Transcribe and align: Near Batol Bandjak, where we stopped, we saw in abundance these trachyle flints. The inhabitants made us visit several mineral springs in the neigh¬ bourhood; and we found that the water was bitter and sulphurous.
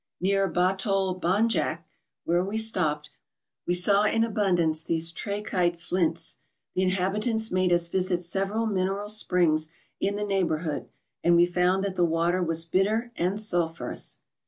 Near 0.19 0.49
Batol 0.51 1.21
Bandjak, 1.21 1.83
where 2.23 2.43
we 2.43 2.57
stopped, 2.57 3.11
we 3.67 3.75
saw 3.75 4.01
in 4.05 4.23
abundance 4.23 4.81
these 4.83 5.11
trachyle 5.11 5.77
flints. 5.77 6.37
The 6.73 6.81
inhabitants 6.81 7.51
made 7.51 7.71
us 7.71 7.87
visit 7.87 8.23
several 8.23 8.65
mineral 8.65 9.09
springs 9.09 9.69
in 9.99 10.15
the 10.15 10.23
neigh¬ 10.23 10.47
bourhood; 10.47 10.87
and 11.23 11.35
we 11.35 11.45
found 11.45 11.83
that 11.83 11.97
the 11.97 12.03
water 12.03 12.41
was 12.41 12.65
bitter 12.65 13.11
and 13.15 13.39
sulphurous. 13.39 14.17